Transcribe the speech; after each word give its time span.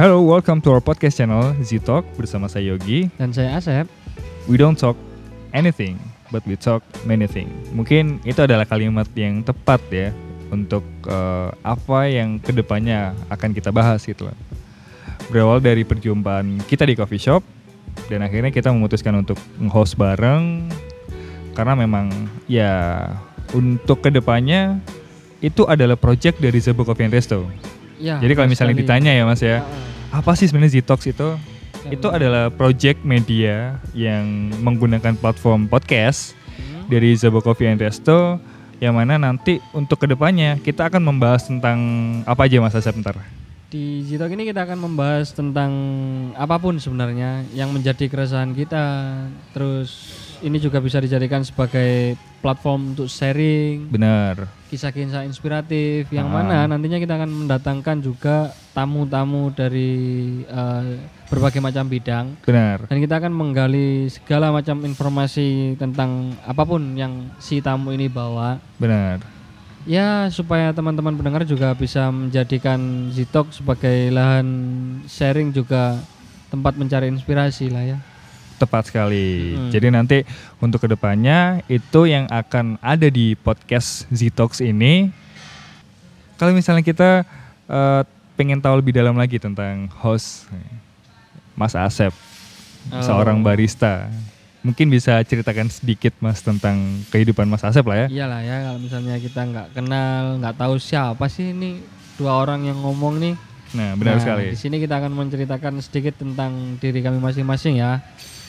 Hello, 0.00 0.24
welcome 0.24 0.64
to 0.64 0.72
our 0.72 0.80
podcast 0.80 1.20
channel 1.20 1.52
Z 1.60 1.84
Talk 1.84 2.08
bersama 2.16 2.48
saya 2.48 2.72
Yogi. 2.72 3.12
Dan 3.20 3.36
saya 3.36 3.60
Asep. 3.60 3.84
We 4.48 4.56
don't 4.56 4.72
talk 4.72 4.96
anything, 5.52 6.00
but 6.32 6.40
we 6.48 6.56
talk 6.56 6.80
many 7.04 7.28
things. 7.28 7.52
Mungkin 7.76 8.16
itu 8.24 8.40
adalah 8.40 8.64
kalimat 8.64 9.04
yang 9.12 9.44
tepat 9.44 9.84
ya 9.92 10.08
untuk 10.48 10.80
uh, 11.04 11.52
apa 11.60 12.08
yang 12.08 12.40
ke 12.40 12.48
depannya 12.48 13.12
akan 13.28 13.52
kita 13.52 13.68
bahas 13.68 14.00
gitu 14.08 14.32
loh. 14.32 14.36
Berawal 15.28 15.60
dari 15.60 15.84
perjumpaan 15.84 16.64
kita 16.64 16.88
di 16.88 16.96
coffee 16.96 17.20
shop 17.20 17.44
dan 18.08 18.24
akhirnya 18.24 18.48
kita 18.48 18.72
memutuskan 18.72 19.20
untuk 19.20 19.36
nge-host 19.60 20.00
bareng 20.00 20.64
karena 21.52 21.76
memang 21.76 22.08
ya 22.48 23.04
untuk 23.52 24.00
ke 24.00 24.08
depannya 24.08 24.80
itu 25.44 25.68
adalah 25.68 26.00
project 26.00 26.40
dari 26.40 26.56
Zebo 26.56 26.88
Coffee 26.88 27.04
and 27.04 27.12
Resto. 27.12 27.44
Ya, 28.00 28.16
Jadi 28.16 28.32
kalau 28.32 28.48
misalnya 28.48 28.72
sekali. 28.72 28.88
ditanya 28.88 29.12
ya 29.12 29.28
Mas 29.28 29.44
ya, 29.44 29.60
Ah, 29.60 29.89
apa 30.10 30.34
sih 30.34 30.46
sebenarnya 30.46 30.78
Zitox 30.78 31.06
itu? 31.06 31.38
Itu 31.88 32.12
adalah 32.12 32.52
project 32.52 33.00
media 33.02 33.80
yang 33.96 34.52
menggunakan 34.60 35.16
platform 35.16 35.64
podcast 35.64 36.36
Hmm. 36.60 36.84
dari 36.92 37.16
Zabo 37.16 37.40
Coffee 37.40 37.72
and 37.72 37.80
Resto 37.80 38.36
yang 38.80 38.92
mana 38.92 39.16
nanti 39.16 39.64
untuk 39.72 39.96
ke 39.96 40.06
depannya 40.08 40.60
kita 40.60 40.92
akan 40.92 41.00
membahas 41.00 41.48
tentang 41.48 41.78
apa 42.28 42.44
aja 42.44 42.60
Mas 42.60 42.76
Asep 42.76 42.92
ntar? 43.00 43.16
Di 43.70 44.02
Zitok 44.02 44.34
ini 44.34 44.44
kita 44.44 44.66
akan 44.66 44.76
membahas 44.76 45.30
tentang 45.30 45.70
apa 46.34 46.58
pun 46.58 46.76
sebenarnya 46.76 47.46
yang 47.54 47.70
menjadi 47.70 48.10
keresahan 48.10 48.52
kita. 48.52 49.14
Terus 49.54 49.88
ini 50.40 50.56
juga 50.56 50.78
bisa 50.78 50.96
dijadikan 50.96 51.40
sebagai 51.40 52.14
platform 52.40 52.92
untuk 52.92 53.06
sharing 53.06 53.88
Benar. 53.88 54.48
kisah-kisah 54.66 55.22
inspiratif 55.22 56.08
yang 56.08 56.26
Ah. 56.26 56.34
mana 56.36 56.58
nantinya 56.66 56.96
kita 56.96 57.14
akan 57.14 57.30
mendatangkan 57.44 57.96
juga 57.98 58.36
tamu-tamu 58.70 59.50
dari 59.50 59.92
eh, 60.42 60.84
berbagai 61.26 61.60
macam 61.60 61.84
bidang 61.84 62.26
Benar. 62.40 62.88
dan 62.88 62.96
kita 62.98 63.14
akan 63.16 63.32
menggali 63.32 64.08
segala 64.08 64.48
macam 64.48 64.80
informasi 64.82 65.76
tentang 65.76 66.32
apa 66.42 66.62
pun 66.62 66.80
yang 66.94 67.28
si 67.36 67.60
tamu 67.60 67.92
ini 67.92 68.08
bawa 68.08 68.56
Benar. 68.76 69.20
ya 69.84 70.28
supaya 70.28 70.72
teman-teman 70.72 71.14
pendengar 71.14 71.44
juga 71.44 71.72
bisa 71.72 72.08
menjadikan 72.08 72.80
Zitok 73.10 73.52
sebagai 73.52 74.08
lahan 74.08 74.48
sharing 75.04 75.52
juga 75.52 76.00
tempat 76.48 76.74
mencari 76.74 77.06
inspirasi 77.06 77.68
lah 77.68 77.84
ya 77.86 77.98
Tepat 78.60 78.82
sekali. 78.86 79.56
Mm. 79.56 79.70
Jadi 79.72 79.86
nanti 79.88 80.18
untuk 80.58 80.78
ke 80.78 80.86
depannya 80.86 81.64
itu 81.64 82.04
yang 82.04 82.28
akan 82.28 82.76
ada 82.78 83.08
di 83.08 83.32
podcast 83.34 84.04
Zitox 84.10 84.60
ini. 84.60 85.08
Kalau 86.36 86.52
misalnya 86.52 86.80
kita 86.80 87.24
eh, 87.66 88.02
pengen 88.34 88.58
tahu 88.58 88.78
lebih 88.78 88.92
dalam 88.92 89.12
lagi 89.14 89.36
tentang 89.36 89.88
host 89.96 90.44
Mas 91.52 91.72
Asep, 91.72 92.12
Oh. 92.82 92.96
seorang 92.98 93.40
barista, 93.40 94.08
mungkin 94.60 94.88
bisa 94.88 95.20
ceritakan 95.20 95.68
sedikit 95.68 96.16
Mas 96.16 96.40
tentang 96.40 96.80
kehidupan 97.08 97.44
Mas 97.44 97.60
Asep 97.60 97.84
lah 97.84 98.04
ya. 98.04 98.24
iyalah 98.24 98.40
ya 98.40 98.56
kalau 98.62 98.78
misalnya 98.78 99.16
kita 99.16 99.40
nggak 99.42 99.68
kenal 99.74 100.36
nggak 100.36 100.56
tahu 100.56 100.74
siapa 100.76 101.28
sih 101.28 101.52
ini 101.52 101.84
dua 102.16 102.36
orang 102.38 102.64
yang 102.64 102.76
ngomong 102.78 103.16
nih 103.18 103.34
Nah 103.70 103.94
benar 103.94 104.16
Nah, 104.16 104.22
sekali. 104.22 104.44
Di 104.48 104.58
sini 104.58 104.76
kita 104.78 104.96
akan 104.96 105.12
menceritakan 105.14 105.78
sedikit 105.78 106.18
tentang 106.18 106.50
diri 106.76 107.00
kami 107.00 107.16
masing-masing 107.16 107.78
ya. 107.78 108.00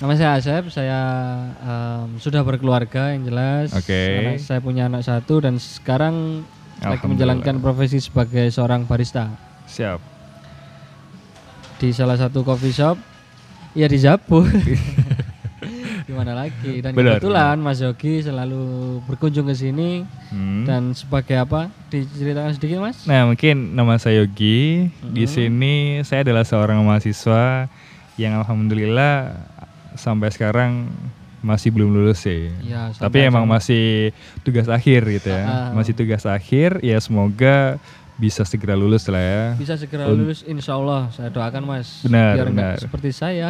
Nama 0.00 0.12
saya 0.16 0.30
Asep, 0.34 0.64
saya 0.72 1.00
em, 1.60 2.16
sudah 2.16 2.40
berkeluarga 2.40 3.12
yang 3.12 3.22
jelas. 3.22 3.68
Oke. 3.70 3.92
Anak- 4.32 4.40
saya 4.40 4.56
punya 4.58 4.88
anak 4.88 5.04
satu 5.04 5.44
dan 5.44 5.60
sekarang 5.60 6.40
lagi 6.80 7.04
menjalankan 7.04 7.60
profesi 7.60 8.00
sebagai 8.00 8.48
seorang 8.48 8.88
barista 8.88 9.28
Siap. 9.66 10.00
di 11.76 11.92
salah 11.92 12.16
satu 12.16 12.40
coffee 12.40 12.72
shop. 12.72 12.96
Ya 13.70 13.86
di 13.86 14.00
Zabu. 14.00 14.42
Gimana 16.02 16.32
lagi? 16.40 16.80
Dan 16.80 16.90
Benar, 16.90 17.20
kebetulan 17.20 17.54
Mas 17.56 17.78
Yogi 17.78 18.18
selalu 18.20 18.64
berkunjung 19.04 19.46
ke 19.46 19.54
sini 19.54 20.02
Hmm. 20.26 20.64
dan 20.64 20.90
sebagai 20.90 21.36
apa? 21.36 21.68
Diceritakan 21.86 22.50
sedikit 22.50 22.80
Mas? 22.80 23.04
Nah 23.04 23.28
mungkin 23.28 23.76
nama 23.76 23.94
saya 23.94 24.24
Yogi. 24.24 24.88
Di 25.04 25.22
Mhm. 25.22 25.30
sini 25.30 25.74
saya 26.02 26.24
adalah 26.24 26.42
seorang 26.42 26.80
mahasiswa 26.80 27.68
yang 28.16 28.36
alhamdulillah 28.36 29.32
sampai 29.94 30.30
sekarang 30.30 30.86
masih 31.40 31.72
belum 31.72 31.88
lulus 31.90 32.20
sih. 32.20 32.52
Ya, 32.60 32.92
Tapi 32.92 33.24
emang 33.24 33.48
sama- 33.48 33.56
masih 33.56 34.12
tugas 34.42 34.68
akhir 34.68 35.08
gitu 35.08 35.28
ya. 35.28 35.44
Ah. 35.44 35.68
Masih 35.72 35.96
tugas 35.96 36.22
akhir. 36.22 36.78
Ya 36.80 37.00
semoga 37.00 37.80
bisa 38.20 38.44
segera 38.44 38.76
lulus 38.76 39.08
lah 39.08 39.16
ya. 39.16 39.44
bisa 39.56 39.80
segera 39.80 40.04
Un- 40.04 40.12
lulus 40.12 40.44
insya 40.44 40.76
Allah 40.76 41.08
saya 41.08 41.32
doakan 41.32 41.64
mas 41.64 42.04
Benar, 42.04 42.36
biar 42.36 42.46
benar. 42.52 42.74
Hmm. 42.76 42.84
seperti 42.84 43.16
saya 43.16 43.48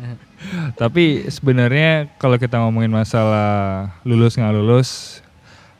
Tapi 0.80 1.30
sebenarnya 1.30 2.10
kalau 2.18 2.34
kita 2.34 2.58
ngomongin 2.58 2.90
masalah 2.90 3.94
lulus 4.02 4.34
nggak 4.34 4.54
lulus, 4.54 5.22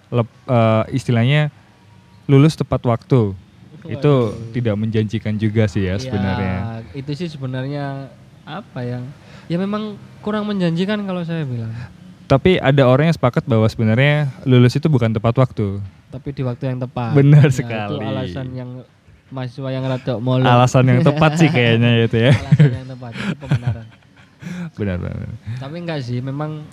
lep- 0.07 0.39
eh, 0.47 0.85
istilahnya 0.95 1.51
lulus 2.31 2.55
tepat 2.55 2.79
waktu 2.85 3.35
itu 3.83 4.15
tidak 4.55 4.79
menjanjikan 4.79 5.35
juga 5.35 5.67
sih 5.67 5.83
ya 5.83 5.99
sebenarnya. 5.99 6.55
Ya, 6.55 6.95
itu 6.95 7.11
sih 7.19 7.27
sebenarnya 7.27 8.07
apa 8.47 8.87
ya 8.87 9.03
ya 9.47 9.57
memang 9.57 9.95
kurang 10.19 10.45
menjanjikan 10.45 11.03
kalau 11.03 11.23
saya 11.23 11.43
bilang 11.43 11.73
Tapi 12.25 12.57
ada 12.57 12.85
orang 12.85 13.07
yang 13.07 13.17
sepakat 13.17 13.45
bahwa 13.45 13.67
sebenarnya 13.67 14.27
lulus 14.43 14.73
itu 14.73 14.87
bukan 14.87 15.11
tepat 15.11 15.37
waktu. 15.39 15.83
tapi 16.09 16.29
di 16.31 16.41
waktu 16.41 16.65
yang 16.67 16.79
tepat 16.79 17.13
Benar 17.13 17.47
Ya, 17.47 17.55
sekali. 17.55 17.89
itu 17.91 17.97
alasan 18.03 18.47
yang 18.53 18.71
mahasiswa 19.29 19.69
yang 19.69 19.85
rada 19.85 20.15
molo 20.17 20.45
Alasan 20.45 20.85
yang 20.87 21.01
tepat 21.01 21.37
sih 21.37 21.49
kayaknya 21.49 21.89
itu 22.07 22.19
ya. 22.21 22.33
alasan 22.33 22.73
yang 22.75 22.89
tepat 22.89 23.13
itu 23.15 23.35
pembenaran 23.37 23.87
Benar 24.79 24.97
benar. 24.99 25.29
tapi 25.57 25.77
enggak 25.79 26.01
sih 26.01 26.19
memang 26.19 26.65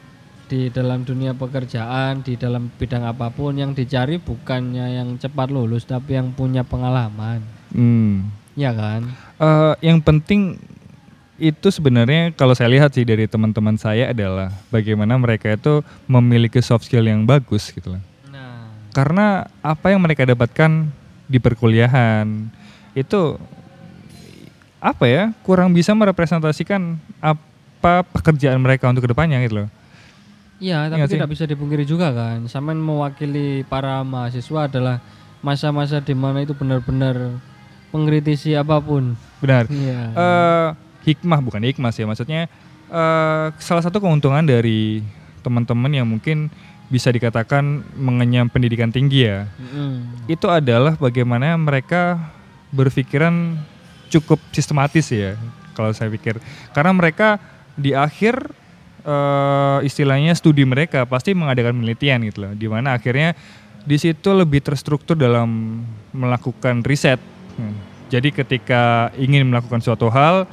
di 0.45 0.67
dalam 0.67 1.03
dunia 1.03 1.31
pekerjaan 1.31 2.19
di 2.19 2.33
dalam 2.33 2.73
bidang 2.73 3.05
apa 3.05 3.29
pun 3.29 3.53
yang 3.53 3.71
dicari 3.71 4.17
bukannya 4.17 4.97
yang 4.97 5.15
cepat 5.15 5.47
lulus 5.47 5.83
tapi 5.83 6.15
yang 6.15 6.31
punya 6.31 6.63
pengalaman 6.63 7.39
Hmm. 7.69 8.33
ya 8.53 8.73
kan 8.73 9.05
Eh, 9.37 9.73
yang 9.83 9.99
penting 9.99 10.57
itu 11.39 11.67
sebenarnya 11.71 12.35
kalau 12.35 12.51
saya 12.51 12.67
lihat 12.69 12.91
sih 12.91 13.07
dari 13.07 13.25
teman-teman 13.25 13.79
saya 13.79 14.11
adalah 14.11 14.51
bagaimana 14.69 15.15
mereka 15.15 15.55
itu 15.55 15.79
memiliki 16.05 16.59
soft 16.59 16.85
skill 16.85 17.07
yang 17.07 17.23
bagus 17.23 17.71
gitu 17.71 17.95
loh. 17.95 18.03
nah 18.27 18.67
Karena 18.91 19.47
apa 19.63 19.95
yang 19.95 20.03
mereka 20.03 20.27
dapatkan 20.27 20.91
di 21.25 21.39
perkuliahan 21.39 22.27
itu 22.91 23.39
apa 24.79 25.05
ya 25.07 25.23
kurang 25.43 25.71
bisa 25.71 25.91
merepresentasikan 25.91 26.95
apa 27.19 28.03
pekerjaan 28.15 28.59
mereka 28.59 28.87
untuk 28.91 29.07
ke 29.07 29.11
depannya 29.11 29.39
gitu 29.43 29.63
loh. 29.63 29.69
Iya, 30.59 30.91
tapi 30.91 30.99
Iya 30.99 31.07
sih. 31.07 31.15
tidak 31.15 31.29
bisa 31.31 31.43
dipungkiri 31.47 31.87
juga 31.87 32.11
kan. 32.11 32.43
Saman 32.51 32.75
mewakili 32.75 33.63
para 33.63 34.03
mahasiswa 34.03 34.67
adalah 34.67 34.99
masa-masa 35.39 36.03
di 36.03 36.11
mana 36.11 36.43
itu 36.43 36.51
benar-benar 36.51 37.39
mengkritisi 37.95 38.59
apa 38.59 38.75
pun. 38.83 39.15
Benar. 39.39 39.71
Iya. 39.71 39.99
eh 40.11 40.67
hikmah 41.05 41.39
bukan 41.39 41.63
hikmah 41.63 41.91
sih 41.91 42.03
maksudnya 42.03 42.47
eh 42.89 43.47
salah 43.61 43.83
satu 43.85 44.01
keuntungan 44.01 44.41
dari 44.41 45.05
teman-teman 45.45 45.91
yang 45.93 46.07
mungkin 46.09 46.49
bisa 46.89 47.13
dikatakan 47.13 47.85
mengenyam 47.93 48.49
pendidikan 48.49 48.89
tinggi 48.89 49.29
ya 49.29 49.45
Mm-mm. 49.61 50.25
itu 50.25 50.49
adalah 50.49 50.97
bagaimana 50.97 51.53
mereka 51.53 52.17
berpikiran 52.73 53.61
cukup 54.09 54.41
sistematis 54.49 55.05
ya 55.13 55.37
kalau 55.77 55.93
saya 55.93 56.09
pikir 56.09 56.41
karena 56.73 56.91
mereka 56.97 57.37
di 57.77 57.93
akhir 57.93 58.41
eh, 59.05 59.79
istilahnya 59.85 60.33
studi 60.33 60.65
mereka 60.65 61.05
pasti 61.05 61.37
mengadakan 61.37 61.77
penelitian 61.77 62.25
gitu 62.25 62.49
loh 62.49 62.53
di 62.57 62.65
mana 62.65 62.97
akhirnya 62.97 63.37
di 63.85 63.95
situ 63.95 64.33
lebih 64.33 64.59
terstruktur 64.65 65.15
dalam 65.15 65.81
melakukan 66.11 66.81
riset 66.81 67.21
Hmm. 67.59 67.75
jadi 68.07 68.31
ketika 68.31 69.11
ingin 69.19 69.43
melakukan 69.51 69.83
suatu 69.83 70.07
hal 70.07 70.47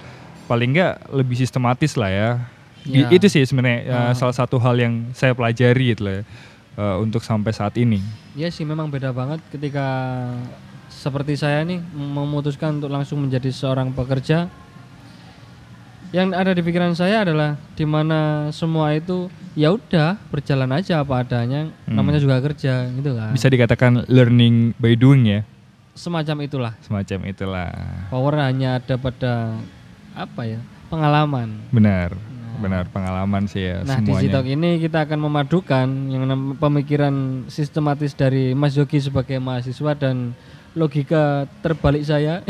paling 0.47 0.73
nggak 0.73 0.95
lebih 1.11 1.37
sistematis 1.37 1.95
lah 1.95 2.09
ya 2.09 2.31
Ya. 2.83 3.11
itu 3.11 3.27
sih 3.27 3.43
sebenarnya 3.43 3.83
Ah. 3.85 4.15
salah 4.15 4.31
satu 4.33 4.57
hal 4.57 4.79
yang 4.79 5.11
saya 5.11 5.35
pelajari 5.35 5.91
gitu 5.91 6.07
loh 6.07 6.15
ya 6.15 6.23
eh, 6.77 6.97
untuk 6.97 7.19
sampai 7.21 7.51
saat 7.51 7.75
ini 7.75 7.99
Iya 8.33 8.47
sih 8.49 8.63
memang 8.63 8.87
beda 8.87 9.11
banget 9.11 9.43
ketika 9.49 9.83
seperti 10.87 11.35
saya 11.35 11.61
nih 11.61 11.83
memutuskan 11.91 12.77
untuk 12.77 12.89
langsung 12.89 13.19
menjadi 13.19 13.49
seorang 13.49 13.91
pekerja. 13.91 14.47
Yang 16.09 16.29
ada 16.33 16.53
di 16.53 16.63
pikiran 16.63 16.95
saya 16.95 17.21
adalah 17.21 17.59
di 17.75 17.83
mana 17.83 18.49
semua 18.51 18.93
itu 18.93 19.27
ya 19.53 19.73
udah 19.73 20.15
berjalan 20.31 20.71
aja 20.71 21.01
apa 21.01 21.21
adanya, 21.21 21.69
Hmm. 21.85 21.97
namanya 21.97 22.17
juga 22.19 22.39
kerja 22.39 22.87
gitu 22.89 23.11
kan. 23.11 23.35
bisa 23.35 23.49
dikatakan 23.49 24.07
learning 24.07 24.73
by 24.77 24.95
doing 24.95 25.27
ya 25.27 25.41
Semacam 25.93 26.37
itulah. 26.43 26.73
semacam 26.81 27.19
itulah 27.27 27.69
Power 28.07 28.37
hanya 28.39 28.79
ada 28.79 28.95
pada 28.95 29.57
apa 30.17 30.43
ya? 30.49 30.61
Pengalaman. 30.89 31.61
benar 31.71 32.17
Nah. 32.57 32.65
benar 32.65 32.85
pengalaman 32.89 33.45
sih 33.45 33.69
ya 33.69 33.85
Nah, 33.85 34.01
di 34.01 34.09
semuanya 34.09 34.23
Zitok 34.33 34.47
ini 34.49 34.71
kita 34.81 35.05
akan 35.05 35.19
memadukan 35.29 35.87
yang 36.09 36.25
pemikiran 36.57 37.45
sistematis 37.53 38.17
dari 38.17 38.57
Mas 38.57 38.73
Yogi 38.81 38.97
sebagai 38.97 39.37
mahasiswa 39.37 39.93
dan 39.93 40.33
logika 40.73 41.45
terbalik 41.61 42.01
saya 42.05 42.41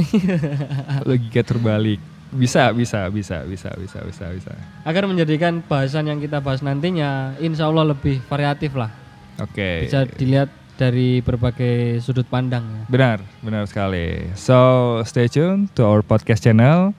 Logika 1.10 1.42
terbalik. 1.42 1.98
Bisa, 2.26 2.74
bisa, 2.74 3.06
bisa, 3.10 3.46
bisa, 3.46 3.70
bisa, 3.78 3.98
bisa, 4.02 4.24
bisa. 4.34 4.52
agar 4.82 5.06
menjadikan 5.06 5.62
bahasan 5.62 6.10
yang 6.10 6.18
kita 6.18 6.42
bahas 6.42 6.58
nantinya 6.58 7.38
insya 7.38 7.70
Allah 7.70 7.94
lebih 7.94 8.18
variatif 8.26 8.74
lah 8.74 8.90
Oke. 9.38 9.86
bisa 9.86 10.06
dilihat 10.10 10.50
dari 10.76 11.24
berbagai 11.24 12.04
sudut 12.04 12.26
pandang 12.28 12.62
ya. 12.66 12.82
Benar, 12.92 13.18
benar 13.40 13.64
sekali. 13.64 14.28
So, 14.36 15.00
stay 15.08 15.30
tune 15.30 15.72
to 15.72 15.88
our 15.88 16.04
podcast 16.04 16.44
channel 16.44 16.92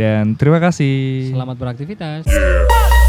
dan 0.00 0.32
terima 0.32 0.56
kasih. 0.56 1.28
Selamat 1.28 1.56
beraktivitas. 1.60 2.24
Yeah. 2.24 2.99